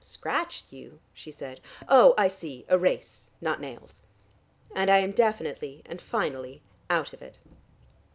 [0.03, 1.61] "Scratched you?" she said.
[1.87, 4.01] "Oh, I see, a race: not nails."
[4.73, 7.37] "And I am definitely and finally out of it."